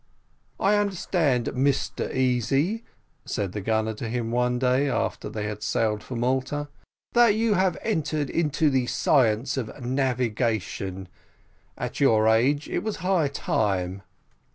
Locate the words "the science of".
8.71-9.85